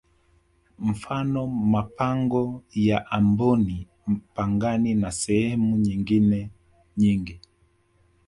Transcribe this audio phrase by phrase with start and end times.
[0.79, 3.87] Mfano mapango ya amboni
[4.33, 6.49] pangani na sehemu nyingine
[6.97, 7.39] nyingi